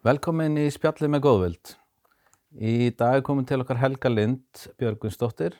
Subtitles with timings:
[0.00, 1.70] Velkomin í spjallið með góðvild.
[2.56, 5.58] Í dag er komin til okkar Helga Lind Björgvinsdóttir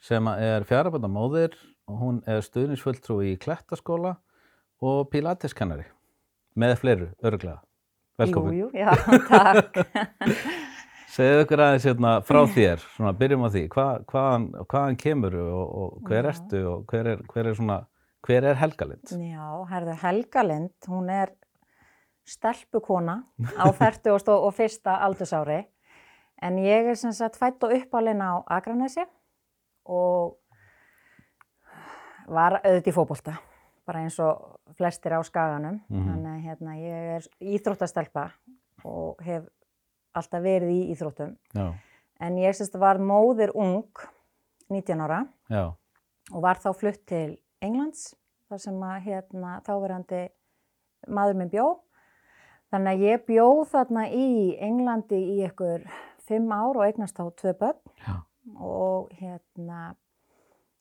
[0.00, 1.52] sem er fjárabandamóðir
[1.90, 4.14] og hún er stuðnisfulltrú í Klettaskóla
[4.80, 5.84] og Pilateskennari
[6.56, 7.60] með fleiru, örglega.
[8.16, 8.56] Velkomin.
[8.56, 8.88] Jú, jú, já,
[9.28, 9.78] takk.
[11.14, 15.64] Segðu okkur aðeins hérna frá þér, svona byrjum á því, Hva, hvaðan, hvaðan kemur og,
[15.84, 16.32] og hver Já.
[16.32, 17.82] ertu og hver er, hver er svona,
[18.24, 19.12] hver er Helga Lind?
[19.28, 21.36] Já, herðu Helga Lind, hún er
[22.24, 23.18] stelpukona
[23.58, 24.28] á 40.
[24.32, 25.64] og fyrsta aldursári
[26.42, 29.04] en ég er sem sagt fætt og uppálinn á Akranesi
[29.84, 30.38] og
[32.26, 33.34] var auðvitað í fótbolta,
[33.84, 35.80] bara eins og flestir á skaganum.
[35.92, 36.06] Mhm.
[36.08, 38.30] Þannig að hérna, ég er íþróttastelpa
[38.84, 39.44] og hef
[40.16, 41.36] alltaf verið í íþróttum.
[41.54, 41.72] Já,
[42.20, 43.84] En ég sem sagt var móðir ung,
[44.70, 45.74] 19 ára, já,
[46.32, 48.14] og var þá flutt til Englands
[48.48, 50.28] þar sem að hérna, þáverandi
[51.08, 51.80] maður minn bjó.
[52.74, 54.28] Þannig að ég bjó þarna í
[54.66, 55.84] Englandi í ykkur
[56.26, 58.16] fimm ár og eignast þá tvö börn.
[58.58, 59.92] Og hérna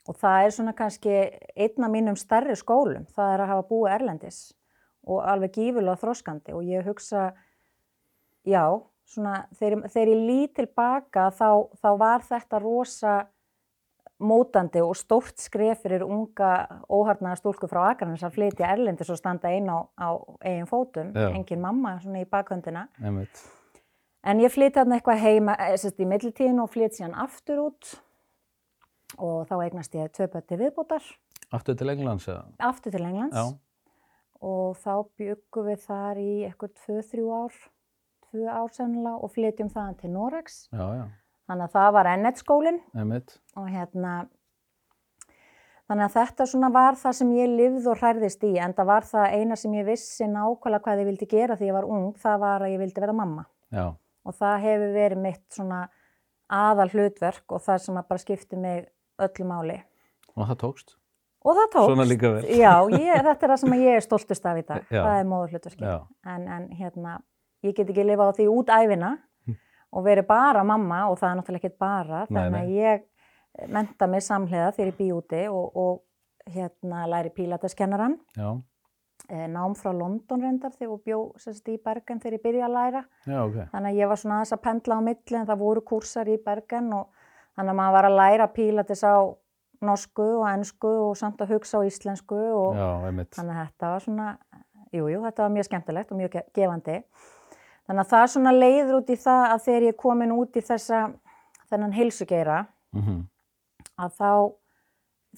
[0.10, 1.14] og það er svona kannski
[1.54, 4.40] einn af mínum stærri skólum, það er að hafa búið erlendis
[5.06, 6.56] og alveg gífulega þroskandi.
[6.58, 7.28] Og ég hugsa
[8.42, 8.66] já,
[9.06, 13.16] svona þegar, þegar ég lít tilbaka þá, þá var þetta rosa
[14.24, 16.52] mótandi og stórt skref fyrir unga
[16.90, 20.10] óharnaða stúlku frá Akranes að flytja erlendis og standa einn á, á
[20.42, 21.30] eigin fótum, Já.
[21.36, 22.88] engin mamma svona í bakhöndina.
[23.04, 23.44] einmitt.
[24.24, 27.96] En ég flytti þarna eitthvað heima, eh, sérst í millitíðin og flytti síðan aftur út
[29.20, 31.04] og þá eignast ég tvö bötti viðbótar,
[31.54, 32.46] Aftur til Englands, eða?
[32.60, 33.44] aftur til Englands Já,
[34.42, 37.54] og þá byggum við þar í eitthvað tvö, þrjú ár,
[38.32, 40.68] tvö ár sennilega og flytjum þaðan til Norex.
[40.74, 41.06] já, já,
[41.48, 43.34] Þannig að það var ennett-skólinn einmitt.
[43.60, 44.14] og hérna,
[45.90, 49.08] þannig að þetta svona var það sem ég lifði og hræðist í, en það var
[49.10, 52.40] það eina sem ég vissi nákvæmlega hvað ég vildi gera því ég var ung, það
[52.46, 53.46] var að ég vildi vera mamma.
[53.74, 53.86] Já,
[54.24, 55.82] og það hefur verið mitt svona
[56.54, 58.86] aðal hlutverk og það sem að bara skipti mig
[59.20, 59.80] öllu máli.
[60.36, 60.96] og það tókst.
[61.44, 61.92] Og það tókst.
[61.92, 62.44] Svona líka vel.
[62.56, 64.86] Já, ég, þetta er það sem ég er stoltust af í dag.
[64.88, 65.02] Já.
[65.04, 65.84] Það er móður hlutverki.
[65.84, 65.98] Já.
[66.24, 67.18] En, en hérna,
[67.68, 69.10] ég get ekki lifað á því út æfina.
[69.94, 72.26] Og verið bara mamma og það er náttúrulega ekki bara.
[72.30, 77.30] Nei, Þannig að ég menta mig samhliða þegar ég bý úti og, og hérna læri
[77.38, 78.18] pílataskennaran.
[79.30, 82.74] Eh, Nám frá London reyndar þegar ég bjó sérst, í Bergen þegar ég byrja að
[82.76, 83.04] læra.
[83.30, 83.60] já, ok.
[83.72, 86.38] Þannig að ég var svona aðeins að pendla á milli en það voru kursar í
[86.44, 87.08] Bergen og
[87.56, 89.16] þannig að maður var að læra pílatis á
[89.84, 92.90] norsku og ennsku og samt að hugsa á íslensku og Já,
[93.38, 94.28] þannig að þetta var svona,
[94.96, 96.98] jú, jú, þetta var mjög skemmtilegt og mjög ge- gefandi.
[97.84, 100.64] Þannig að það svona leiður út í það að þegar ég er komin út í
[100.64, 101.04] þessa,
[101.70, 103.24] þennan heilsugeira Mm
[104.00, 104.32] að þá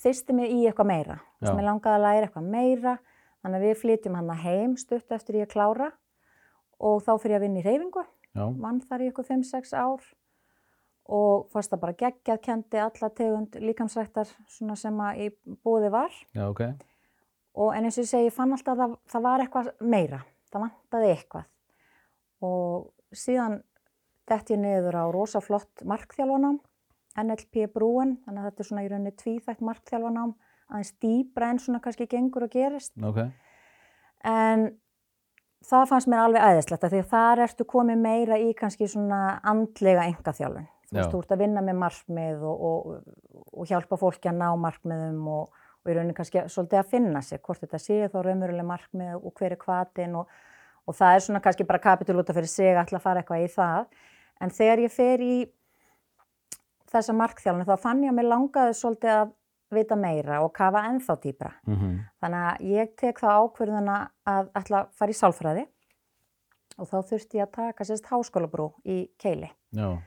[0.05, 1.19] þysti mig í eitthvað meira.
[1.43, 1.51] Já.
[1.51, 2.97] Mér langaði að læra eitthvað meira,
[3.43, 5.91] þannig að við flytjum hann heim stutt eftir ég klára
[6.79, 8.03] og þá fyrir ég að vinna í reyfingu
[8.35, 10.07] Já, vann þar í ykkur 5-6 ár
[11.05, 15.27] og fannst það bara geggjað, kendi alla tegund líkamsrættar svona sem að í
[15.63, 16.15] búði var.
[16.35, 16.63] Já, ok.
[17.55, 20.23] og en eins og ég segi, ég fann alltaf að það, það var eitthvað meira,
[20.49, 21.45] það vantaði eitthvað
[22.45, 23.59] og síðan
[24.29, 26.59] dett ég niður á rosa flott markþjálfanám,
[27.21, 30.33] NLP brúin, þannig að þetta er svona í rauninni tvíþætt markþjálfanám,
[30.71, 32.95] aðeins dýbra en svona kannski gengur og gerist.
[33.05, 33.21] Ok,
[34.25, 34.65] en
[35.65, 39.21] það fannst mér alveg æðislegt af því að þar ertu komið meira í kannski svona
[39.47, 40.71] andlega engaþjálfun.
[40.85, 44.49] Þú veist, þú ert að vinna með markmið og, og, og hjálpa fólki að ná
[44.61, 48.67] markmiðum og, og í rauninni kannski svolítið að finna sig, hvort þetta sé þá raunveruleg
[48.69, 50.35] markmið og hver er hvatin og,
[50.85, 53.21] og það er svona kannski bara kapitul út af fyrir sig að ætla að fara
[53.23, 53.85] eitthvað í það.
[54.41, 55.35] En þegar ég fer í
[56.91, 59.33] þessa markþjálfun þá fann ég að mér langaði svolítið að
[59.75, 61.51] vita meira og kafa ennþá dýbra.
[61.67, 65.65] mhm, Þannig að ég tek það ákverðuna að ætla að fara í sálfræði
[66.77, 69.49] og þá þurfti ég að taka sérst háskólabrú í Keili.
[69.73, 69.97] já,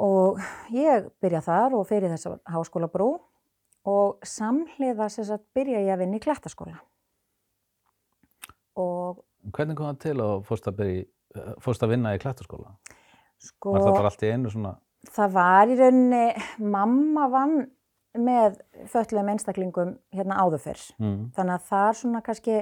[0.00, 0.38] Og
[0.72, 3.20] ég byrja þar og fyrir þessa háskólabrú
[3.84, 6.78] og samhliða sérst byrja ég að vinna í klettaskóla.
[8.80, 11.02] Og hvernig kom það til að fórst eh,
[11.62, 12.74] fórst að vinna í klættaskóla?
[13.40, 14.74] sko, Var það bara allt í einu svona,
[15.10, 16.24] það var í rauninni,
[16.58, 17.60] mamma vann
[18.18, 18.58] með
[18.90, 20.84] fötluðum einstaklingum hérna áður fyrr.
[20.98, 22.56] mm, þannig að það er svona kannski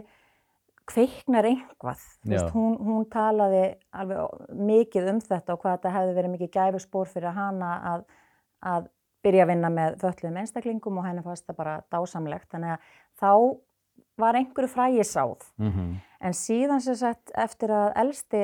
[0.88, 2.42] kveiknar einhvað Já.
[2.52, 7.36] hún, hún talaði alveg mikið um þetta og hvað þetta hefði verið mikið gæfuspor fyrir
[7.36, 8.04] hana að,
[8.64, 8.88] að
[9.25, 13.32] byrja að vinna með fötluðum einstaklingum og henni fannst það bara dásamlegt þannig að þá
[14.18, 15.46] var einhverju frægi sáð.
[15.58, 18.42] Mhm, en síðan sem sagt eftir að elsti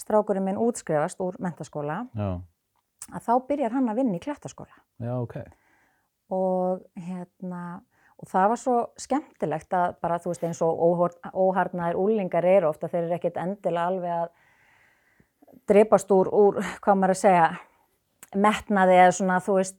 [0.00, 2.40] strákurinn minn útskrifast úr mentaskóla já,
[3.12, 5.36] að þá byrjar hann að vinna í klettaskóla já, ok,
[6.32, 7.62] og hérna
[8.20, 10.80] og það var svo skemmtilegt að bara þú veist eins og
[11.32, 14.28] óharnaðir úlingar eru ofta þeir eru ekkert endilega alveg að
[15.70, 17.46] drepast úr, úr, hvað maður að segja,
[18.36, 19.76] metnaði eða svona, þú veist,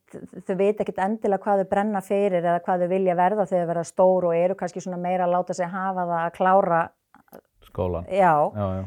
[0.47, 3.69] þau veit ekkert endilega hvað þau brenna fyrir eða hvað þau vilja verða þegar þau
[3.71, 6.81] verða stór og eru kannski svona meira að láta sig hafa það að klára,
[7.69, 8.05] skólan.
[8.11, 8.83] já, Já, já.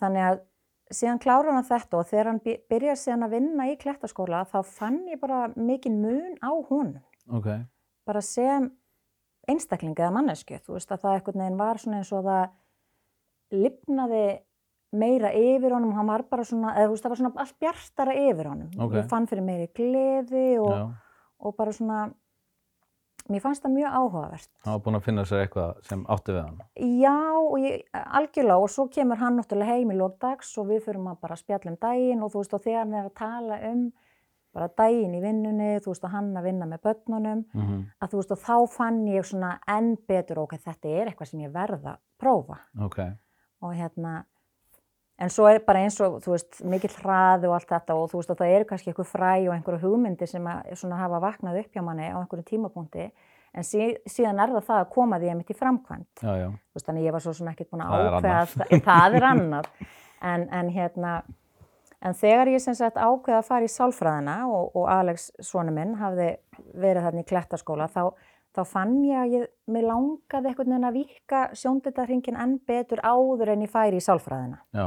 [0.00, 0.40] þannig að
[0.92, 4.58] síðan klára hann þetta og þegar hann by- byrjar síðan að vinna í klettaskóla þá
[4.64, 7.48] fann ég bara mikinn mun á honum, Ok.
[8.06, 8.70] bara sem
[9.48, 12.48] einstakling eða mannesku, þú veist að það einhvern veginn var svona eins og það
[13.52, 14.24] lifnaði
[14.92, 18.16] meira yfir honum, hann var bara svona, eða þú veist það var svona allt bjartara
[18.28, 18.92] yfir honum, Ok.
[18.98, 20.92] ég fann fyrir meiri gleði og,
[21.40, 22.00] og bara svona,
[23.30, 24.48] mér fannst það mjög áhugavert.
[24.64, 26.60] Hann var búinn að finna sér eitthvað sem átti við hann.
[27.00, 31.00] Já, og ég, algjörlega, og svo kemur hann náttúrulega heim í lókdags og við fyrir
[31.12, 33.84] að bara spjalla um daginn og þú veist, og þegar hann er að tala um
[34.52, 38.18] bara daginn í vinnunni, þú veist, og hann að vinna með börnunum, Mm að þú
[38.20, 41.86] veist, og þá fann ég svona enn betur, ok, þetta er eitthvað sem ég verð
[41.86, 42.98] að prófa Ok.
[43.62, 44.24] og hérna,
[45.22, 48.22] en svo er bara eins og, þú veist, mikill hraði og allt þetta og þú
[48.22, 51.60] veist, og það eru kannski eitthvað fræ og einhverju hugmyndir sem að svona hafa vaknað
[51.62, 53.10] upp hjá manni á einhverju tímapunkti,
[53.52, 56.48] en sí, síðan er það það að koma því einmitt í framkvæmt Já, já.
[56.50, 59.70] Þú veist, þannig ég var svo sem ekkert búin að ákveða það, það er annað.
[60.22, 61.16] En, en hérna
[62.06, 65.96] en þegar ég sem sagt ákveða að fara í sálfræðina og, og Alex sonu minn
[66.00, 66.28] hafði
[66.78, 68.02] verið þarna í klettaskóla þá,
[68.54, 73.54] þá fann ég að ég, mig langaði einhvern veginn að vika sjónditaðringin enn betur áður
[73.54, 74.60] en ég færi í sálfræðina.
[74.74, 74.86] Já.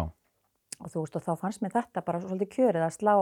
[0.80, 3.14] Og þú veist og þá fannst mér þetta bara svo svolítið kjörið að slá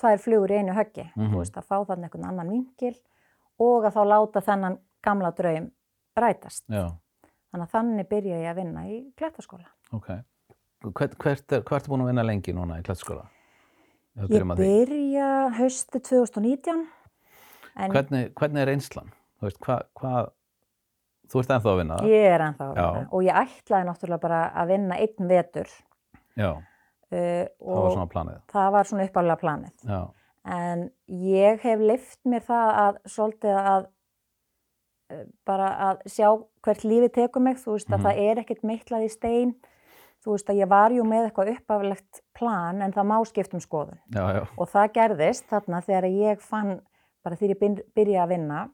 [0.00, 1.30] tvær flugur í einu höggi Mhm.
[1.32, 2.96] þú veist að fá þarna einhvern annan vinkil
[3.60, 5.70] og að þá láta þennan gamla draum
[6.16, 6.90] rætast Já.
[7.52, 9.66] Þannig að þannig byrja ég að vinna í klettaskóla.
[9.92, 10.06] Ok.
[10.82, 12.82] Hvert, hvert, er, hvert er búinn að vinna lengi núna í
[14.16, 15.26] við Ég byrja
[15.58, 16.86] hausti 2019.
[17.76, 19.12] En Hvernig, hvernig er einslan?
[19.38, 20.14] Þú veist, hvað, hva,
[21.28, 22.86] þú ert ennþá að vinna ég er ennþá að Já.
[22.92, 23.08] vinna.
[23.12, 25.68] Og ég ætlaði náttúrulega bara að vinna einn vetur.
[26.36, 26.50] Já,
[27.12, 28.38] það var svona planið.
[28.52, 29.72] það var svona uppálega planið.
[29.88, 30.02] Já,
[30.44, 33.84] En ég hef lift mér það að svolítið að
[35.12, 36.30] uh, bara að sjá
[36.66, 37.56] hvert lífið tekur mig.
[37.62, 38.06] Þú veist að Mhm.
[38.06, 39.54] það er ekkert meitlað í stein.
[40.24, 43.60] Þú veist að ég var jú með eitthvað uppaflegt plan en það má skipt um
[43.60, 43.98] skoðun.
[44.14, 44.46] já, já.
[44.58, 46.80] Og það gerðist þarna þegar ég fann,
[47.24, 48.70] bara þegar ég byrj- byrjaði að vinna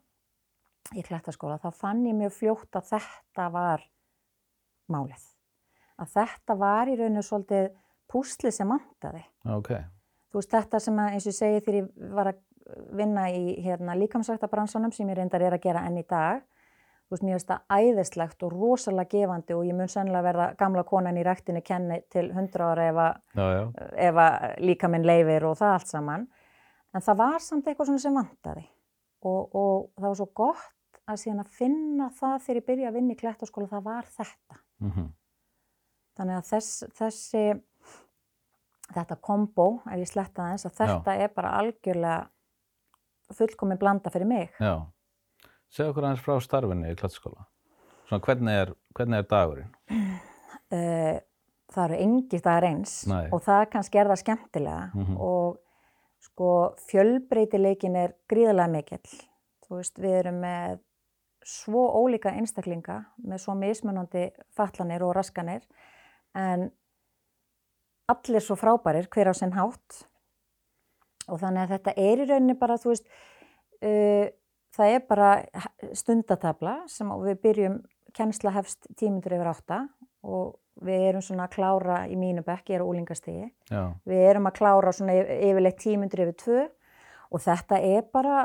[0.95, 3.83] í klettaskóla, þá fann ég mjög fljótt að þetta var
[4.91, 5.25] málið.
[6.01, 7.71] Að þetta var í rauninu svolítið
[8.09, 9.23] púsli sem vantaði.
[9.55, 9.73] Ok,
[10.29, 12.41] Þú veist þetta sem að, eins og ég segi þegar ég var að
[12.99, 16.43] vinna í hérna, líkamsræktabransanum sem ég reyndar er að gera enn í dag.
[17.09, 20.85] Þú veist, mér finnst það æðislegt og rosalega gefandi og ég mun sennilega verða gamla
[20.85, 23.63] konan í ræktinni kenni til 100 ára ef að já, já.
[24.11, 24.21] ef
[24.69, 26.27] líka minn leifir og það allt saman.
[26.93, 28.67] En það var samt eitthvað sem vantaði
[29.25, 32.99] og, og það var svo gott að síðan að finna það þegar ég byrja að
[32.99, 34.61] vinna í klettaskóla, það var þetta.
[34.85, 34.93] Mm
[36.19, 37.43] Þannig að þess, þessi,
[38.95, 42.29] þetta kombo, ef ég sletta það eins, að þetta er bara algjörlega
[43.37, 44.51] fullkomin blanda fyrir mig.
[44.61, 44.87] Já.
[45.69, 47.45] Segð okkur aðeins frá starfinni í klættskóla.
[48.09, 49.73] Svona, hvernig er, hvernig er dagurinn?
[50.73, 51.19] Uh,
[51.73, 53.27] það eru engir dagar eins Nei.
[53.33, 55.17] og það kannski er það skemmtilega Mhm.
[55.21, 55.59] og
[56.25, 59.21] sko fjölbreytileikin er gríðarlega mikill.
[59.69, 60.79] Þú veist, við erum með
[61.45, 65.63] svo ólíka einstaklinga með svo mismunandi fatlanir og raskanir
[66.35, 66.71] en
[68.09, 70.05] allir svo frábærir hver á sinn hátt.
[71.29, 73.09] Og þannig að þetta er í rauninni bara, þú veist,
[73.85, 74.31] uh,
[74.79, 75.31] það er bara
[75.97, 77.77] stundatabla sem við byrjum,
[78.17, 79.83] kennsla hefst tímundur yfir átta
[80.25, 84.23] og við erum svona að klára í mínu bekk, ég er á úlingastigi, Já, við
[84.31, 86.61] erum að klára svona yf- yfirleitt tímundur yfir tvö
[87.35, 88.37] og þetta er bara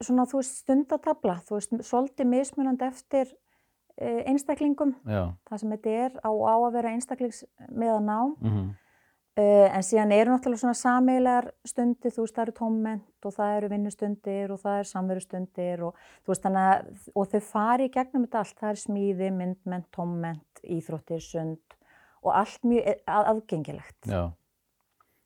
[0.00, 5.32] svona, þú veist, stundatabla, þú veist, svolítið mismunandi eftir uh, einstaklingum, já.
[5.48, 8.20] það sem þetta er á, á að vera einstaklings með að ná.
[8.38, 8.70] Mm Uh,
[9.40, 13.68] en síðan eru náttúrulega svona sameigilegar stundir, þú veist, það eru tómment og það eru
[13.70, 15.94] vinnustundir og það eru samverustundir og
[16.26, 19.86] þú veist, þannig að, og þau fari í gegnum þetta allt, það er smíði, myndment,
[19.94, 21.76] tómment, íþróttir, sund
[22.22, 24.00] og allt mjög að, aðgengilegt.
[24.10, 24.30] Já,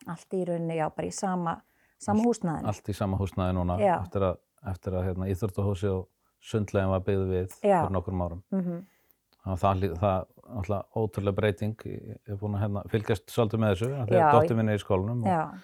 [0.07, 1.55] Allt í rauninni, já, bara í sama,
[1.99, 2.67] sama húsnæðinu.
[2.69, 3.95] allt í sama húsnæði núna Já.
[4.03, 4.35] eftir að,
[4.69, 6.03] eftir að hérna, íþróttahúsi og
[6.45, 7.79] sundlegin var byggð við Já.
[7.81, 8.43] fyrir nokkrum árum.
[8.53, 8.83] Mm
[9.45, 11.77] að það, lí- það náttúrulega ótrúlega breyting.
[11.85, 13.91] Ég er búin að hérna, fylgjast svolítið með þessu.
[14.01, 15.55] af því að Já, Dóttir minni er í skólanum og,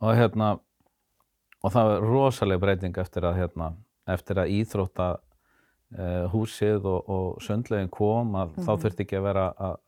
[0.00, 0.50] og, hérna,
[1.62, 3.70] og það er rosalega breyting eftir að, hérna,
[4.08, 5.08] eftir að íþrótta
[5.98, 8.82] uh, húsið og, og sundlegin kom að þá Mhm.
[8.86, 9.80] þurfti ekki að vera að,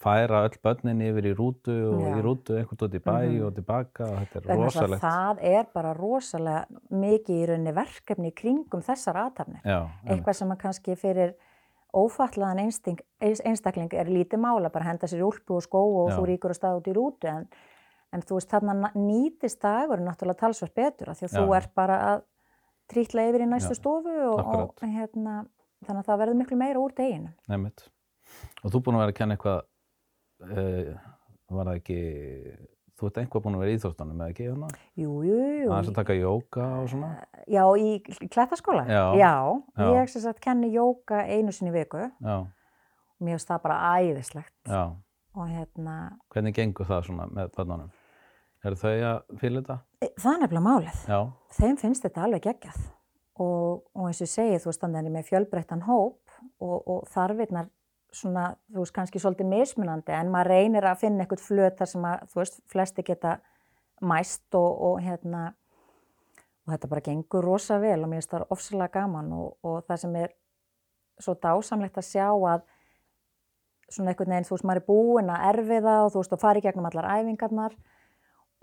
[0.00, 2.12] færa öll börnin yfir í rútu og Já.
[2.16, 3.42] í rútu einhvern út í bæ Mhm.
[3.46, 5.02] og tilbaka og þetta er að rosalegt.
[5.02, 9.62] það er bara rosalega mikið í rauninni verkefni kringum þessar einmitt.
[10.08, 11.34] Eitthvað sem að kannski fyrir
[11.96, 16.16] ófallaðan einsting, einstakling er lítið mála, bara henda sér úlpu og skó og Já.
[16.18, 17.46] þú ríkur að stað út í rútu en,
[18.14, 21.56] en þú veist þarna nýtist dagur náttúrulega talsvert betur því að þú Já.
[21.60, 22.26] ert bara að
[22.90, 25.44] trítla yfir í næstu Já, stofu og, og hérna,
[25.86, 27.32] þannig að það verður miklu meira úr deginu.
[27.50, 27.86] Nefnitt.
[28.64, 29.60] Og þú búin að vera að kenna eitthvað,
[30.46, 30.90] uh,
[31.50, 32.00] var það ekki,
[33.00, 34.68] þú ert einhvað búin að vera í íþróttunum, eða ekki hérna?
[35.00, 35.68] Jú, jú, jú.
[35.72, 37.10] Aðeins að taka jóka og svona?
[37.48, 38.84] Já, í klettaskóla?
[38.90, 39.02] Já.
[39.16, 39.34] Já,
[39.96, 42.36] ég sem sagt kenni jóka einu sinni viku Já,
[43.20, 44.82] mér finnst það bara æðislegt já.
[45.34, 45.96] og hérna,
[46.34, 47.90] Hvernig gengur það svona með börnunum?
[48.60, 49.76] Eru þau að fylgja þetta?
[50.04, 51.04] e, það er nefnilega málið.
[51.08, 51.20] Já,
[51.56, 52.80] Þeim finnst þetta alveg geggjað
[53.40, 56.76] og, og eins og ég segi, þú veist, þannig er ég með fjölbreyttan hóp og,
[56.84, 57.70] og þarfirnar
[58.12, 62.26] svona, þú veist, kannski svolítið mismunandi en maður reynir að finna eitthvað flötar sem að,
[62.32, 63.36] þú veist, flesti geta
[64.00, 65.50] mæst og, og hérna
[66.64, 70.02] og þetta bara gengur rosa vel og mér finnst það ofsalega gaman og, og það
[70.04, 70.34] sem er
[71.20, 72.66] svo dásamlegt að sjá að
[73.90, 76.60] svona einhvern veginn, þú veist, maður er búinn að erfiða og þú veist, og fara
[76.60, 77.76] í gegnum allar æfingarnar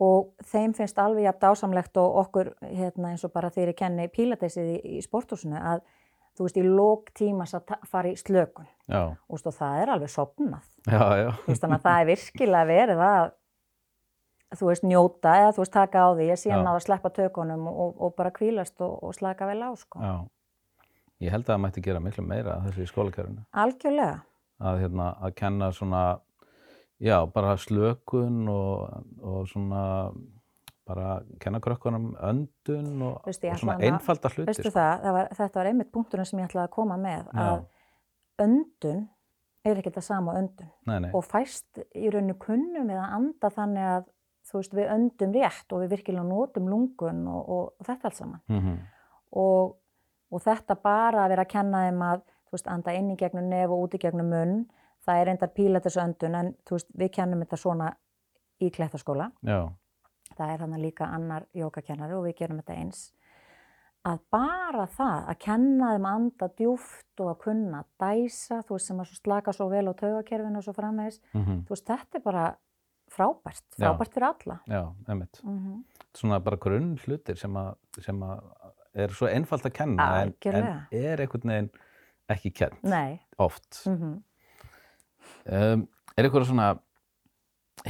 [0.07, 4.75] og þeim finnst alveg jafn dásamlegt og okkur, hérna, eins og bara ég kenni pílatesið
[4.75, 5.83] í, í sporthúsinu að
[6.37, 9.91] þú veist, í lók tímas að fara í slökun já, og, veist, og það er
[9.95, 10.69] alveg sopnað.
[10.85, 11.29] já, já.
[11.43, 13.27] Þú veist, þannig að það er virkilega verið að
[14.55, 16.69] þú veist, njóta eða þú veist, taka á því, ég síðan Já.
[16.71, 19.99] á að sleppa tökunum og, og, bara kvílast og, og slaka vel á, sko.
[19.99, 20.15] já.
[21.25, 23.43] Ég held að það mætti gera miklu meira þessu í skólakerfinu.
[23.57, 24.19] Algjörlega.
[24.61, 26.01] Að, hérna, að kenna svona,
[27.01, 29.81] já, bara slökun og, og svona,
[30.87, 34.47] bara kenna krökkunum öndun og, Veistu, ég og svona einfalda hluti.
[34.49, 34.75] Veistu sko.
[34.79, 37.47] það, það var, þetta var einmitt punkturinn sem ég ætlaði að koma með, Já.
[37.47, 39.07] að öndun
[39.67, 40.69] er ekki það sama öndun.
[40.87, 44.05] Nei, nei, og fæst í rauninu kunnum við að anda þannig að
[44.47, 48.21] þú veist við öndum rétt og við virkilega notum lungun og, og, og þetta allt
[48.21, 48.77] saman mm
[49.35, 49.77] og,
[50.31, 53.49] og þetta bara að vera að kenna þeim að þú veist anda inn í gegnum
[53.51, 54.53] nef og út í gegnum munn
[55.07, 57.89] það er reyndar pílatis öndun en þú veist við kennum þetta svona
[58.63, 59.59] í klettaskóla já,
[60.35, 63.01] það er þannig líka annar jókakennari og við gerum þetta eins
[64.07, 68.77] að bara það að kenna þeim að anda djúft og að kunna að dæsa, þú
[68.77, 72.17] veist sem að slaka svo vel á taugakerfinu og svo framvegis mm þú veist, þetta
[72.19, 72.45] er bara
[73.11, 73.87] frábært, Já.
[73.87, 74.59] frábært fyrir alla.
[74.67, 75.41] já, einmitt.
[75.43, 75.83] Mm
[76.17, 78.39] Svona bara grunn hlutir sem að, sem að
[78.97, 80.87] er svo einfalt að kenna en, en Algjörlega.
[80.91, 81.69] er einhvern veginn
[82.33, 83.19] ekki kent Nei.
[83.37, 83.83] oft.
[83.85, 84.23] Mm
[85.47, 86.65] Um, er eitthvað svona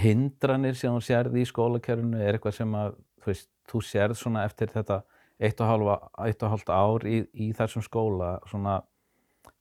[0.02, 4.46] hindranir sem þú sérð í skólakerfinu, er eitthvað sem að þú, veist, þú sérð svona
[4.48, 5.02] eftir þetta
[5.38, 8.80] eitt og halva, eitt og halvt ár í, í þessum skóla, svona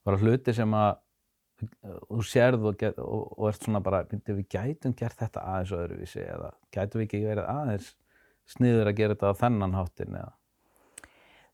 [0.07, 0.97] bara hluti sem að
[1.57, 5.73] þú sérð og, get, og, og ert svona bara, "Bíddu, við gætum gert þetta aðeins
[5.73, 7.95] öðruvísi eða gætum við ekki verið aðeins
[8.47, 10.35] sniður að gera þetta á þennan háttin eða?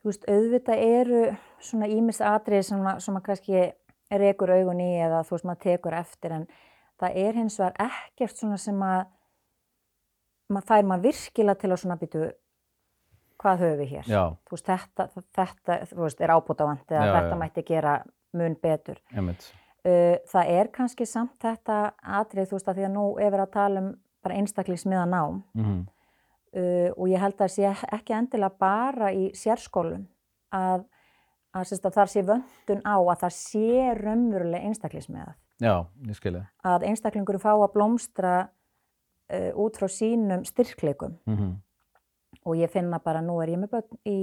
[0.03, 1.23] Þú veist, auðvitað eru
[1.63, 3.63] svona ímis atrið sem, sem að kannski
[4.11, 6.47] rekur augun í eða þú veist, maður tekur eftir en
[7.03, 9.03] það er hins vegar ekkert svona sem að
[10.53, 12.27] maður fær maður virkilega til að svona byttu
[13.43, 14.11] hvað höfum við hér?
[14.47, 17.41] Þú veist, þetta, þetta þú veist, er ábútavant eða Já, þetta já.
[17.41, 17.97] mætti gera
[18.39, 19.01] mun betur.
[19.83, 21.79] Uh, það er kannski samt þetta
[22.21, 23.91] atrið, þú veist, að því að nú er verið að tala um
[24.23, 25.83] bara einstaklingsmiða nám Mm
[26.57, 30.05] uh, og ég held að það sé ekki endilega bara í sérskólum
[30.53, 30.85] að,
[31.57, 35.39] að, að þar sé vöndun á að það sé raunverulega einstaklingsmiðað.
[35.63, 35.75] Já,
[36.09, 36.47] ég skilja.
[36.67, 41.61] Að einstaklingur fá að blómstra uh, út frá sínum styrkleikum Mm
[42.49, 44.17] og ég finna bara, nú er ég með börn í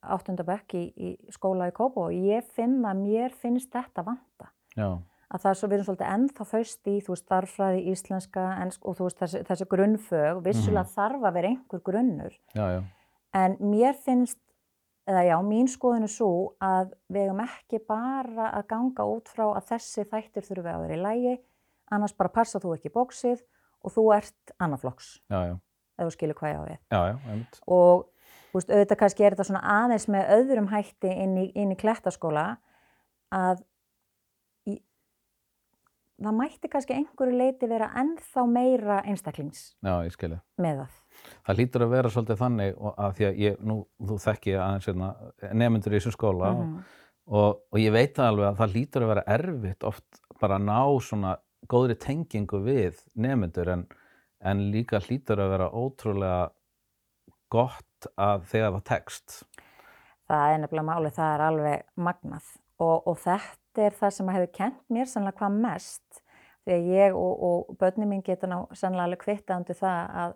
[0.00, 4.48] áttundabökk í, í skóla í Kópó og ég finna, mér finnst þetta vanta.
[4.74, 4.96] Já,
[5.30, 8.86] Að það er svo, við erum svolítið ennþá föst í, þú veist, starffræði, íslenska, ensk
[8.88, 12.32] og þú veist, þessi, þessi grunnfög, vissulega þarf að vera einhver grunnur.
[12.56, 12.80] já, já.
[13.38, 14.40] En mér finnst,
[15.10, 16.30] eða já, mín skoðun er svo
[16.62, 20.98] að við eigum ekki bara að ganga út frá að þessi þættir þurfi að vera
[20.98, 21.34] í lægi,
[21.90, 23.42] annars bara passa þú ekki bóksið
[23.84, 26.80] og þú ert annaflokks, ef þú skilur hvað ég á við.
[26.90, 27.60] já, já, einmitt.
[27.66, 28.06] Og
[28.50, 31.78] þú veist, auðvitað kannski er þetta svona aðeins með öðrum hætti inn í, inn í
[31.80, 32.46] klettaskóla
[33.34, 33.69] að í,
[36.20, 40.40] það mætti kannski einhverju leiti vera ennþá meira einstaklings Já, ég skilja.
[40.60, 40.96] með það.
[41.46, 43.76] Það lítur að vera svolítið þannig að því að ég, nú,
[44.08, 45.08] þú þekki aðeins hérna,
[45.52, 46.76] nefnendur í þessum skóla Mhm.
[47.30, 50.80] og, og ég veit alveg að það lítur að vera erfitt oft bara að ná
[51.00, 51.36] svona
[51.68, 53.86] góðri tengingu við nefnendur en,
[54.40, 56.50] en líka lítur að vera ótrúlega
[57.50, 59.42] gott að þegar það tekst.
[60.30, 62.50] Það er nefnilega málið, það er alveg magnað
[62.80, 66.22] og, og þetta er það sem hefur kent mér sannlega hvað mest.
[66.64, 70.34] Því að ég og, og börni mín geta ná sannlega alveg kvittað undir það að,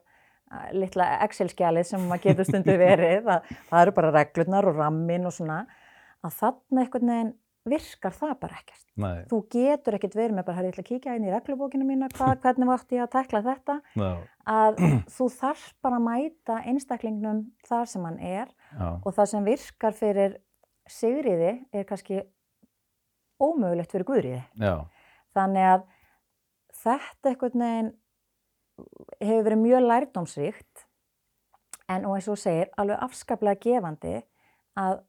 [0.55, 5.27] að litla Excel-skjalið sem maður getur stundu verið, að, það eru bara reglurnar og rammin
[5.27, 5.65] og svona,
[6.25, 8.83] að þarna einhvern veginn virkar það bara ekkert.
[9.01, 11.87] Nei, Þú getur ekkert verið með bara, "Herra, ég ætla að kíkja inn í reglubókinu
[11.89, 14.11] mína, hvað, hvernig átti ég að tekla þetta, já,
[14.55, 14.83] að
[15.17, 19.97] þú þarf bara að mæta einstaklingnum þar sem hann er já, og það sem virkar
[19.97, 20.37] fyrir
[20.91, 22.21] sigriði er kannski
[23.45, 24.43] ómögulegt fyrir guðriði.
[24.61, 24.75] já,
[25.35, 25.85] Þannig að
[26.85, 27.93] þetta einhvern veginn
[29.21, 30.85] hefur verið mjög lærdómsríkt
[31.95, 34.15] en og eins og segir alveg afskaplega gefandi
[34.81, 35.03] að,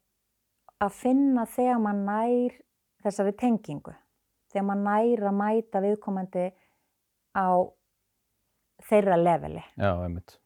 [0.82, 2.58] að finna þegar maður nær
[3.06, 3.94] þessari tengingu.
[4.52, 6.46] Þegar maður nær að mæta viðkomandi
[7.36, 7.48] á
[8.86, 9.64] þeirra leveli.
[9.76, 10.36] já, einmitt.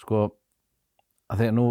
[0.00, 0.26] Sko,
[1.30, 1.66] að því að nú,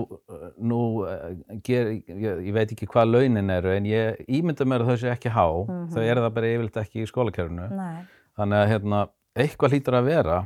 [0.68, 4.90] nú eh, ger, ég, ég veit ekki hvað launin eru, en ég ímynda mér að
[4.92, 5.88] þau séu ekki há, Mhm.
[5.96, 7.70] þau eru það bara yfirleitt ekki í skólakerfinu.
[7.72, 8.04] Nei.
[8.38, 9.00] Þannig að hérna,
[9.36, 10.40] eitthvað hlýtur að vera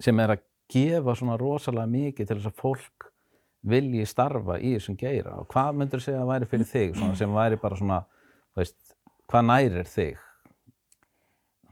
[0.00, 3.10] sem er að gefa svona rosalega mikið til þess að fólk
[3.66, 7.30] vilji starfa í þessum geira og hvað myndur segja að væri fyrir þig svona, sem
[7.30, 8.04] væri bara svona,
[8.56, 8.76] veist,
[9.30, 10.16] hvað nærir þig?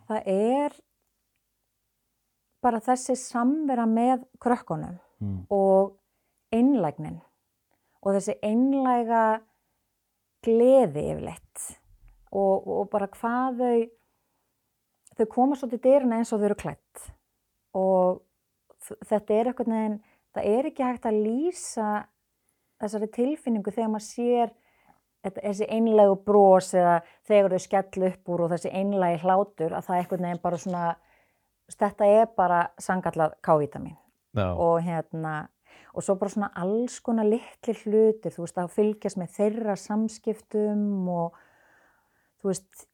[0.09, 0.73] Það er
[2.63, 5.47] bara þessi samvera með krökkunum Mm.
[5.51, 5.93] og
[6.55, 7.19] einlægnin
[8.05, 9.25] og þessi einlæga
[10.45, 11.69] gleði yfirleitt
[12.35, 13.85] og, og bara hvað þau
[15.15, 17.07] þau koma svo til dyrina eins og þau eru klætt
[17.79, 18.21] og
[19.07, 19.97] þetta er eitthvað neginn
[20.35, 21.89] það er ekki hægt að lýsa
[22.83, 24.55] þessari tilfinningu þegar maður sér
[25.25, 29.97] þessi einlægu bros eða þegar þau skell upp úr og þessi einlægi hlátur að það
[29.97, 30.85] er eitthvað neginn bara svona
[31.73, 33.97] þetta er bara sangallað K-vitamin
[34.35, 35.35] Já, og hérna
[35.95, 41.09] og svo bara svona alls konar litli hlutir, þú veist, að fylgjast með þeirra samskiptum
[41.15, 41.39] og
[42.43, 42.87] þú veist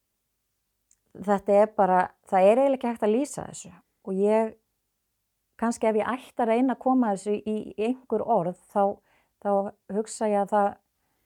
[1.27, 3.73] þetta er bara, það er eiginlega ekki hægt að lýsa þessu.
[4.07, 4.53] Og ég
[5.61, 8.83] kannski ef ég ætti að reyna að koma þessu í, í einhver orð þá,
[9.43, 9.51] þá
[9.97, 10.71] hugsa ég að það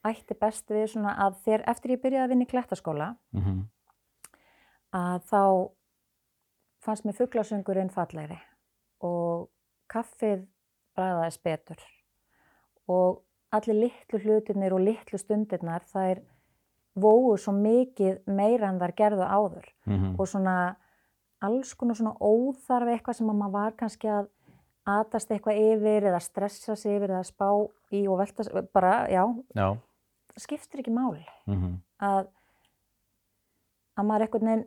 [0.05, 3.63] ætti best við svona að þér eftir ég byrjaði að vinna í klettaskóla mm
[4.95, 5.41] að þá
[6.85, 8.37] fannst mér fuglasöngurinn fallegri
[9.03, 9.49] og
[9.91, 10.45] kaffið
[10.95, 11.81] bræðaðist betur.
[12.87, 16.21] Og allir litlu hlutirnir og litlu stundirnar þær
[16.95, 19.67] vóu svo mikið meira en þar gerðu áður.
[19.85, 20.15] -hmm.
[20.19, 20.75] og svona
[21.41, 24.27] alls konar svona óþarfi eitthvað sem að maður var kannski að
[24.85, 27.49] atast eitthvað yfir eða stressa sig yfir eða spá
[27.91, 29.77] í og velta sig- bara, já, Já,
[30.33, 32.27] það skiptir ekki máli mm að,
[33.97, 34.65] að maður einhvern veginn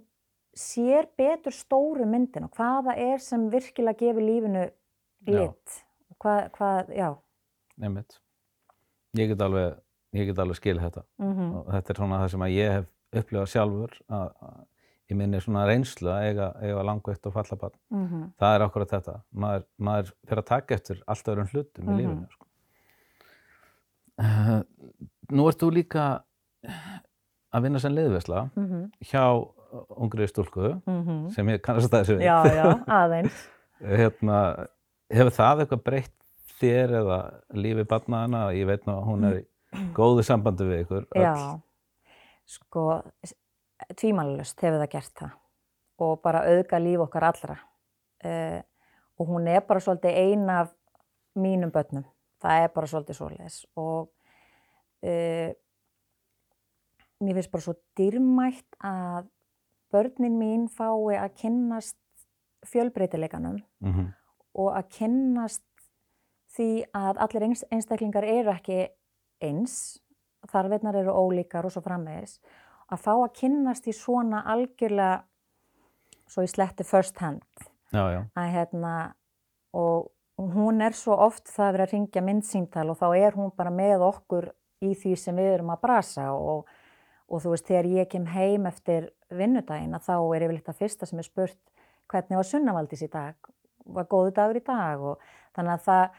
[0.58, 4.70] sér betur stóru myndin og hvaða er sem virkilega gefur lífinu
[5.26, 5.84] lit.
[6.22, 7.08] Hvað, hvað, já.
[7.82, 8.18] einmitt.
[9.18, 9.76] Ég get alveg,
[10.14, 12.86] ég get alveg skil þetta Mm og þetta er svona það sem að ég hef
[13.22, 14.58] upplifað sjálfur að, að
[15.10, 17.76] ég minni svona reynslu að eiga, eiga langveitt og fallabann.
[17.90, 18.24] -hmm.
[18.38, 19.14] Það er akkurat þetta.
[19.32, 21.98] Maður, maður fyrir að taka eftir allt öðrum hlutum í Mhm.
[21.98, 22.26] lífinu.
[22.32, 22.44] Sko.
[24.18, 24.62] Uh,
[25.30, 26.04] nú ert þú líka
[27.54, 29.22] að vinna sem liðvesla Mm hjá
[29.96, 31.30] ungri stúlku -hmm.
[31.30, 32.24] sem ég kannast að þessu við.
[32.24, 33.48] Já, já, aðeins.
[33.80, 34.66] Hérna,
[35.10, 36.14] hefur það eitthvað breytt
[36.58, 37.18] þér eða
[37.54, 38.42] lífi barnaðana?
[38.56, 39.44] Ég veit nú að hún er í
[39.96, 41.06] góðu sambandi við ykkur.
[41.14, 41.22] öll.
[41.22, 41.34] Já,
[42.48, 42.86] sko,
[44.00, 45.36] tvímælust hefur það gert það
[45.98, 47.56] og bara auðga líf okkar allra.
[48.24, 48.60] Uh,
[49.18, 50.68] og hún er bara svolítið ein af
[51.38, 52.04] mínum börnum.
[52.42, 54.10] Það er bara svolítið svoleiðis og
[55.06, 55.50] uh,
[57.18, 59.26] mér finnst bara svo dýrmætt að
[59.94, 61.96] börnin mín fái að kynnast
[62.66, 64.12] fjölbreytileikanum Mhm.
[64.58, 65.62] Og að kynnast
[66.56, 68.78] því að allir eins- einstaklingar eru ekki
[69.44, 69.74] eins,
[70.50, 72.38] þarfinnar eru ólíkar og svo framvegis,
[72.90, 75.22] að fá að kynnast í svona algjörlega,
[76.28, 77.44] svo ég sletti first hand,
[77.92, 78.22] Já, já.
[78.36, 78.94] að hérna,
[79.72, 83.52] og hún er svo oft það að vera að ringja myndsýmtal og þá er hún
[83.56, 84.50] bara með okkur
[84.86, 86.66] í því sem við erum að brasa og,
[87.28, 91.06] og þú veist, þegar ég kem heim eftir vinnudaginn að þá er yfirleitt að fyrsta
[91.10, 91.58] sem er spurt
[92.08, 93.34] hvernig var sunnavaldis í dag,
[93.88, 95.18] var góðu dagur í dag og
[95.56, 96.10] þannig að það,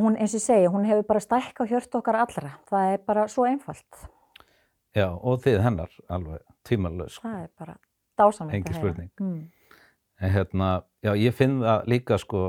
[0.00, 3.46] hún eins og segi, hún hefur bara stækka hjört okkar allra, það er bara svo
[3.50, 4.06] einfalt,
[4.94, 7.20] Já, og þið hennar alveg tímalös.
[7.22, 8.78] það er bara að heyra.
[8.80, 9.10] spurning.
[9.20, 9.50] Mm.
[10.20, 12.40] En hérna, já, ég finn það líka sko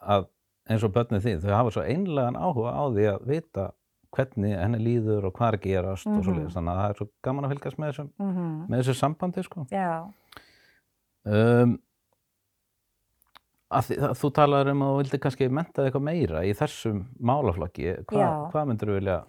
[0.00, 0.26] að
[0.70, 3.64] eins og börnið þið, þau hafa svo einlegan áhuga á því að vita
[4.14, 6.22] hvernig henni líður og hvað er gerast og Mhm.
[6.22, 6.54] svoleiðis.
[6.54, 9.66] Þannig að það er svo gaman að fylgjast með þessu, Mm með þessu sambandi, sko.
[9.70, 10.12] Já,
[11.26, 11.78] Um,
[13.70, 17.92] að að þú talaður um að þú vildi kannski menta eitthvað meira í þessum málaflokki.
[18.10, 19.20] Hva, hvað myndir þú vilja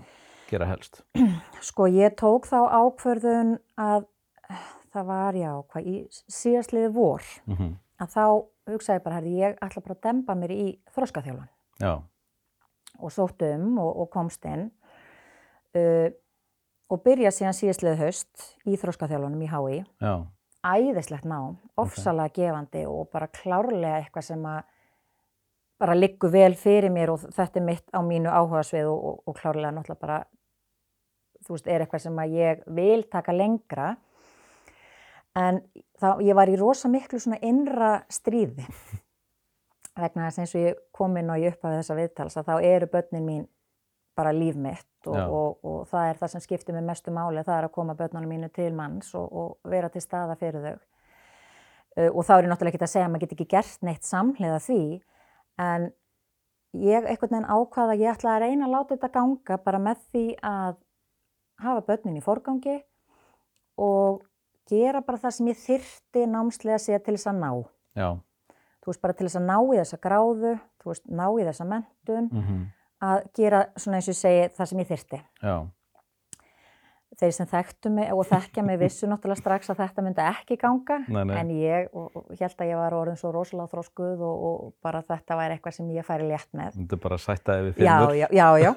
[0.49, 1.03] gera helst?
[1.69, 4.09] Sko ég tók þá ákvörðun að
[4.91, 5.95] það var já, hvað í
[6.27, 8.25] síðastliði vor Mm að þá
[8.71, 11.49] hugsaði bara, herði, ég ætla bara að demba mér í þroskaþjálfan
[11.81, 11.93] Já,
[13.01, 14.67] og sótt um og, og komst inn
[15.77, 16.09] uh,
[16.91, 19.77] og byrja síðan síðastlið haust í þróskaþjálfunum í HÍ.
[20.03, 20.13] Já,
[20.61, 24.59] Æðislegt nám, ofsalega gefandi og bara klárlega eitthvað sem að
[25.81, 29.37] bara liggur vel fyrir mér og þetta er mitt á mínu áhugasvið og, og, og
[29.39, 30.19] klárlega náttúrulega bara,
[31.41, 33.95] þú veist, er eitthvað sem að ég vil taka lengra.
[35.41, 35.63] En
[35.97, 38.67] þá, ég var í rosa miklu svona innra stríði
[40.01, 42.55] vegna þess eins og ég kom inn og ég upp af þessa viðtals að þá
[42.69, 43.43] eru börnin mín
[44.17, 47.57] bara líf mitt og, og, og það er það sem skiptir mig mestu máli, það
[47.57, 50.75] er að koma börnunum mínu til manns og, og vera til staða fyrir þau.
[51.91, 54.07] Uh, og þá er ég náttúrulega ekki að segja að maður get ekki gert neitt
[54.07, 54.81] samhliða því,
[55.59, 55.89] en
[56.79, 60.03] ég einhvern veginn ákvaða að ég ætla að reyna að láta þetta ganga bara með
[60.11, 60.75] því að
[61.61, 62.77] hafa börnin í forgangi
[63.81, 64.21] og
[64.71, 67.51] gera bara það sem ég þyrti námslega sér til þess að ná.
[67.97, 68.09] já,
[68.81, 71.67] Þú veist, bara til þess að ná í þessa gráðu, þú veist, ná í þessa
[71.69, 72.61] mentun, mhm,
[73.01, 75.21] að gera svona eins og segi það sem ég þyrti.
[75.43, 75.55] já,
[77.21, 80.95] Þeir sem þekktu mig og þekkja mig vissu náttúrulega strax að þetta myndi ekki ganga
[81.11, 81.33] Nei, nei.
[81.41, 85.01] en ég og, og held að ég var orðin svo rosalega þróskuð og, og bara
[85.05, 86.77] þetta væri eitthvað sem ég færi létt með.
[86.79, 88.71] þetta er bara að sætta yfir Já, já, já, já.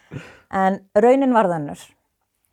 [0.64, 1.84] En raunin var þannur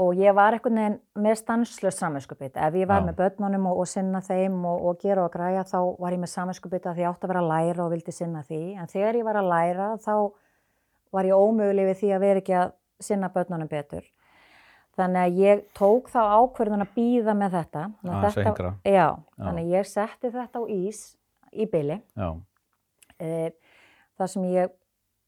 [0.01, 2.55] og ég var einhvern veginn með stanslöst saminskupið.
[2.57, 3.07] Ef ég var Já.
[3.12, 6.31] með börnunum og, og sinna þeim og, og gera og græja þá var ég með
[6.34, 8.62] saminskupið að því ég átti að vera að læra og vildi sinna því.
[8.81, 10.15] En þegar ég var að læra þá
[11.12, 14.04] var ég ómöguleg við því að vera ekki að sinna börnunum betur.
[14.97, 17.84] Þannig að ég tók þá ákverðun að býða með þetta.
[18.04, 18.71] Að þetta- lengra.
[18.86, 19.08] Já,
[19.39, 21.02] þannig að ég setti þetta á ís
[21.54, 22.02] í byli.
[22.17, 22.30] Já,
[23.21, 23.52] Eh,
[24.17, 24.71] þar sem ég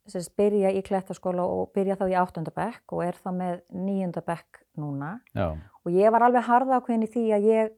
[0.08, 4.64] sem sagt, byrja í klettaskóla og byrja þá í áttundabekk og er þá með níundabekk
[4.82, 5.52] núna já,
[5.86, 7.72] og ég var alveg harða ákveðin í því að ég,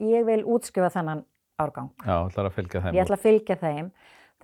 [0.00, 1.24] ég vil útskrifa þennan
[1.62, 1.90] árgang.
[2.04, 2.94] já, ætlar að fylgja þeim.
[2.98, 3.92] Ég ætla að fylgja þeim.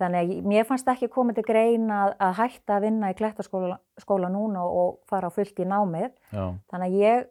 [0.01, 3.77] Þannig að mér fannst ekki komið til grein að, að hætta að vinna í klettaskóla
[4.01, 6.09] skóla núna og fara á fullt í námið.
[6.33, 7.25] Já, Þannig að ég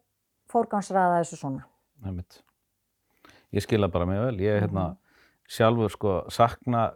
[0.53, 1.65] fórgangsraða þessu svona.
[2.07, 2.41] einmitt.
[3.53, 4.39] Ég skila bara mjög vel.
[4.39, 4.97] Ég er hérna Mhm.
[5.51, 6.93] sjálfur sko sakna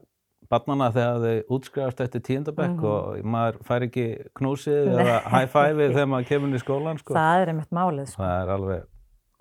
[0.50, 2.84] barnana þegar þau útskrifast eftir tíundabekk Mhm.
[2.84, 7.14] og maður fær ekki knúsið eða high five þegar maður kemur inn í skólan sko.
[7.14, 8.06] Það er einmitt málið.
[8.08, 8.22] Sko.
[8.22, 8.86] Það er alveg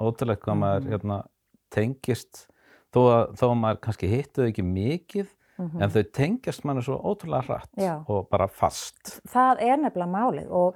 [0.01, 0.89] ótrúlegt hvað maður Mhm.
[0.91, 1.23] hérna,
[1.69, 2.47] tengist
[2.93, 5.27] þó að, þó að maður kannski hittu ekki mikið
[5.59, 5.81] Mhm.
[5.83, 8.03] en þau tengjast manni svo ótrúlega hratt Já.
[8.09, 9.21] og bara fast.
[9.29, 10.75] það er nefnilega málið og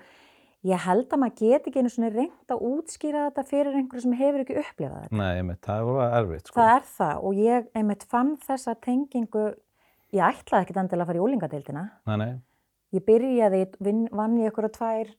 [0.64, 4.14] ég held að maður get ekki einu svona reynd að útskýra þetta fyrir einhverju sem
[4.14, 5.18] hefur ekki upplifað þetta.
[5.18, 6.60] Nei, einmitt, það er voru erfitt sko.
[6.62, 9.46] Það er það og ég einmitt fann þessa tengingu,
[10.14, 11.86] ég ætlaði ekkit endilega að fara í úlingadeildina.
[12.08, 12.34] Nei, nei,
[12.94, 15.10] Ég byrjaði, vinn, vann ég ykkur að tvær,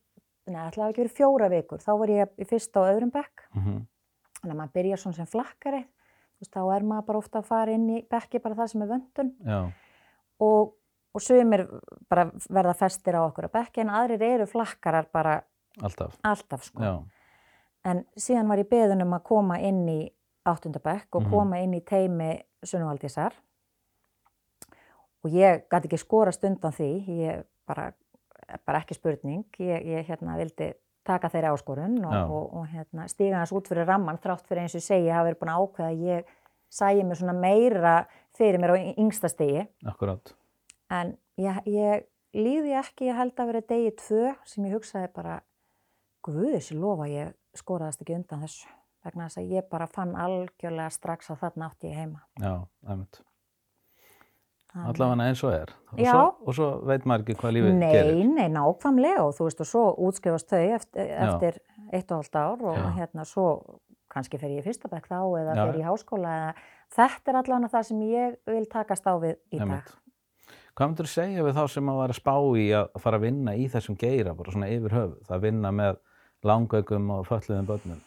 [0.49, 1.77] neða, ætlaði ekki verið fjóra vikur.
[1.83, 3.85] Þá var ég í fyrsta og öðrum bekk, mm
[4.39, 5.81] þannig að maður byrjar svona sem flakkari.
[6.39, 8.87] Veist, þá er maður bara ofta að fara inn í bekki bara það sem er
[8.93, 9.31] vöndun.
[10.39, 10.73] og,
[11.13, 11.65] og sumir
[12.09, 15.41] bara verða festir á okkur að bekki en aðrir eru flakkarar bara
[15.81, 16.15] alltaf.
[16.23, 16.79] alltaf sko.
[17.85, 20.09] En síðan var ég beðin um að koma inn í
[20.45, 21.29] áttundabekk og Mhm.
[21.31, 23.33] koma inn í teimi Sunnuvaldísar
[25.23, 27.91] og ég gæti ekki skorast undan því, ég bara,
[28.65, 30.73] bara ekki spurning, ég, ég hérna vildi
[31.07, 34.75] taka þeirri áskorun og, og, og hérna, stíga hans út fyrir ramman þrátt fyrir eins
[34.75, 36.33] og ég segi, hafa verið búin að ákveða að ég
[36.69, 37.95] sæi mig svona meira
[38.37, 40.33] fyrir mér á yngsta stigi akkurát.
[40.93, 42.05] en ég, ég
[42.37, 45.39] líði ekki, ég held að vera degi tvö sem ég hugsaði bara
[46.25, 48.69] guðis lofa ég skoraðast ekki undan þessu
[49.05, 52.53] vegna þess að ég bara fann algjörlega strax að þarna átti ég heima Já,
[52.85, 53.21] einmitt.
[54.77, 55.71] Allavega eins og er.
[55.95, 58.19] Og svo, og svo veit maður ekki hvað lífið Nei, gerir.
[58.35, 61.57] nei, nákvæmlega og þú veist og svo útskrifast þau eftir, eftir
[61.89, 62.89] eitt og halvt ár og Já.
[62.99, 63.47] hérna svo
[64.13, 66.53] kannski fer ég í fyrsta bekk þá eða Já, fer ég í háskóla eða
[66.99, 69.89] þetta er allavega það sem ég vil takast á við í dag.
[70.77, 73.55] Hvað myndur þú segja við þá sem að vera spá í að fara að vinna
[73.57, 75.97] í þessum geira, bara svona yfir höfuð, að vinna með
[76.45, 78.03] langaukum og fölluðum börnum?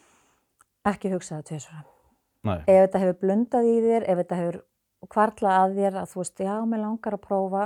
[0.89, 1.83] Ekki hugsa það tvisvara.
[2.43, 4.57] Nei, ef þetta hefur blundað í þér, ef þetta hefur
[5.11, 7.63] kvarlað að þér að þú veist, já, mér langar að prófa,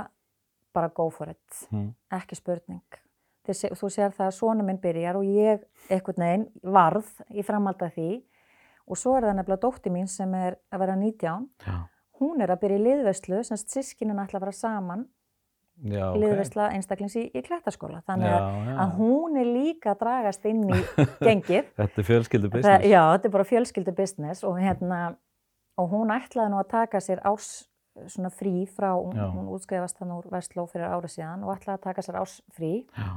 [0.74, 1.90] bara go for it, mm.
[2.18, 2.98] ekki spurning.
[3.48, 7.80] Þið, þú sér það að svona minn byrjar og ég einhvern veginn varð í framhald
[7.86, 8.10] af því
[8.88, 11.78] og svo er það nefnilega dótti mín sem er að vera 19, já,
[12.20, 15.06] hún er að byrja í liðveislu, semst sískinin ætla að vera saman,
[15.84, 16.18] já, ok.
[16.22, 18.00] liðveisla einstaklings í, í klettaskóla.
[18.08, 18.74] Þannig Já, að, já.
[18.82, 20.80] að hún er líka að dragast inn í
[21.22, 21.68] gengið.
[21.78, 22.88] Þetta er fjölskyldu Það, business.
[22.90, 25.00] já, þetta er bara fjölskyldu business og, hérna,
[25.78, 27.68] og hún ætlaði nú að taka sér árs
[28.06, 31.86] svona frí frá, hún, hún útskrifast þannig úr Vestló fyrir árið síðan og ætlaði að
[31.88, 33.08] taka sér árs frí Já.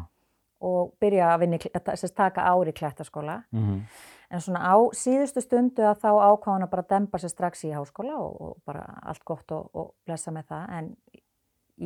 [0.65, 3.43] og byrja að vinni, að sérst, taka ári í klettaskóla.
[3.53, 3.85] Mm
[4.31, 7.73] En svona á síðustu stundu að þá ákváða hún að bara dempa sér strax í
[7.75, 10.69] háskóla og, og bara allt gott og, og blessa með það.
[10.77, 10.87] En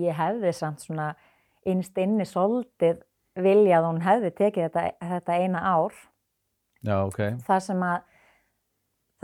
[0.05, 1.07] ég hefði samt svona
[1.65, 3.01] innst inni soldið
[3.41, 5.97] vilja að hún hefði tekið þetta, þetta eina ár
[6.85, 7.19] Já, ok.
[7.47, 8.14] Það sem að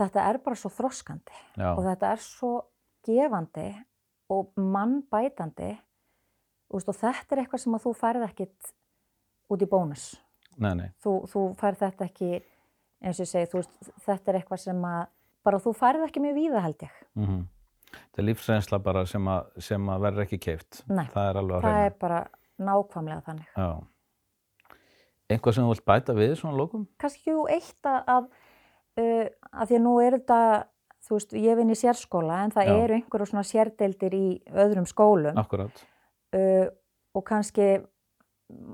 [0.00, 2.52] þetta er bara svo þroskandi Já, og þetta er svo
[3.06, 3.66] gefandi
[4.32, 5.72] og mannbætandi
[6.72, 8.72] og, þetta er eitthvað sem að þú færð ekkit
[9.52, 10.06] út í bónus.
[10.56, 10.88] nei, nei.
[11.04, 12.30] Þú, þú færð þetta ekki,
[13.02, 15.02] eins og ég segi, veist, þetta er eitthvað sem að
[15.44, 17.02] bara þú færð ekki mjög víða held ég.
[17.18, 17.26] Mm
[17.92, 20.78] Það er lífsreynsla bara sem að, sem að verður ekki keift.
[20.88, 21.84] Nei, Það er alveg að Það reyna.
[21.84, 22.20] er bara
[22.58, 23.48] nákvæmlega þannig.
[23.56, 23.68] Já.
[25.32, 26.86] Einhvað sem þú vilt bæta við svona lókum?
[27.00, 28.30] kannski jú eitt að, að,
[29.00, 30.40] uh, að því að nú er þetta,
[31.06, 32.74] þú veist, ég vinn í sérskóla en það Já.
[32.84, 35.82] eru einhverju svona sérdeildir í öðrum skólum Akkurat.
[36.36, 36.68] uh,
[37.14, 37.72] og kannski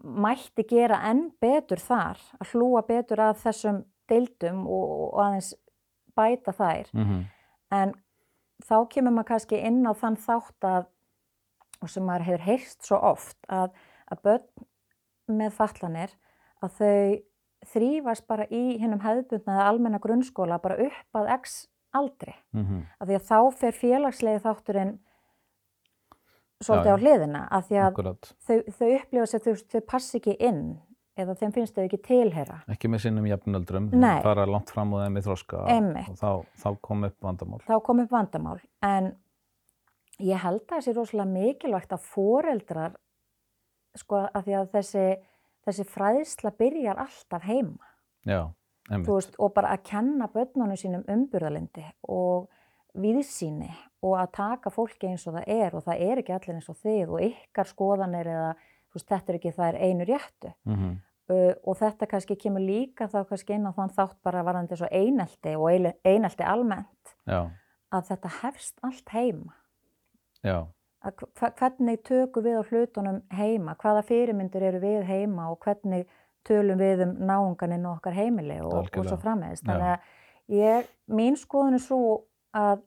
[0.02, 5.52] mætti gera enn betur þar, að hlúa betur að þessum deildum og, og aðeins
[6.18, 6.94] bæta þær.
[6.94, 7.26] Mm
[7.70, 7.90] En
[8.64, 10.86] þá kemur maður kannski inn á þann þátt að,
[11.84, 13.74] og sem maður hefur heyrst svo oft, að,
[14.08, 16.14] að börn með fallanir,
[16.64, 17.18] að þau
[17.66, 22.34] þrýfast bara í hinnum hefðbundna eða almenna grunnskóla bara upp að x aldri.
[22.54, 22.82] -hmm.
[23.00, 24.98] Af því að þá fer félagslegi þátturinn
[26.64, 28.34] svolítið Já, á hliðina, af því að Akkurat.
[28.46, 30.80] þau, þau upplifa sér þau, þau passi ekki inn
[31.18, 32.60] eða þeim finnst þau ekki tilheyra.
[32.70, 33.88] Ekki með sinnum jafnöldrum.
[33.92, 34.20] Nei.
[34.22, 35.64] Fara langt fram úr þeim í þroska.
[35.66, 36.10] Einmitt.
[36.12, 36.30] Og þá,
[36.62, 37.60] þá kom upp vandamál.
[37.66, 39.16] þá kom upp vandamál en
[40.18, 42.96] ég held að það sé rosalega mikilvægt að foreldrar
[43.98, 45.04] sko að því að þessi,
[45.68, 47.90] þessi fræðsla byrjar alltaf heima.
[48.26, 48.40] Já,
[48.90, 49.08] einmitt.
[49.08, 52.48] veist, og bara að kenna börnunum sínum umburðalindi og
[52.98, 53.70] viðsýni
[54.02, 56.80] og að taka fólki eins og það er og það er ekki allir eins og
[56.80, 58.48] þið og ykkar skoðanir eða
[58.94, 60.54] veist, þetta er ekki það er einu réttu.
[60.64, 60.96] Mm
[61.32, 64.88] uh, og þetta kannski kemur líka þá kannski inn á þann þátt bara varðandi svo
[64.90, 65.70] einelti og
[66.06, 67.48] einelti almennt Já,
[67.92, 69.56] að þetta hefst allt heima.
[70.44, 70.68] Já,
[71.02, 76.08] hvernig tökum við á hlutunum heima, hvaða fyrirmyndir eru við heima og hvernig
[76.48, 79.64] tölum við um náunganinn og okkar heimili og, og svo framvegist.
[79.64, 79.70] Já.
[79.70, 82.00] Þannig að ég, mín skoðun er svo
[82.56, 82.82] að,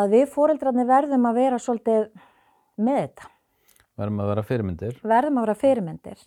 [0.00, 2.08] að við foreldrarnir verðum að vera svolítið
[2.76, 3.30] með þetta.
[3.96, 5.00] verðum að vera fyrirmyndir.
[5.02, 6.26] Verðum að vera fyrirmyndir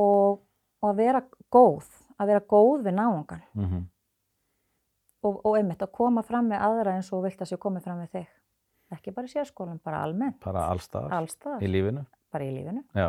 [0.00, 0.42] og,
[0.82, 3.88] og að vera góð, að vera góð við náungan Mm
[5.22, 8.00] og, og einmitt að koma fram með aðra eins og vilt að sé komið fram
[8.02, 8.30] með þig.
[8.92, 12.04] Ekki bara í sérskólan, bara almennt, Bara allstaðar allstaðar, í lífinu.
[12.32, 12.82] bara í lífinu.
[12.94, 13.08] Já.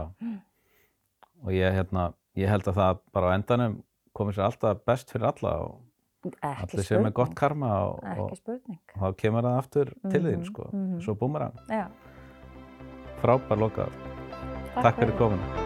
[1.44, 3.82] Og ég, hérna, ég held að það bara á endanum
[4.16, 5.82] komið sér alltaf best fyrir alla og
[6.24, 10.38] Ekki allir sér með gott karma og, og, og þá kemur það aftur til þín,
[10.40, 10.70] Mhm, sko.
[10.72, 11.02] mhm.
[11.04, 11.54] Svo búmerang.
[11.68, 11.90] Já.
[13.22, 13.92] Frábær lokað.
[14.80, 15.63] Takk fyrir komuna.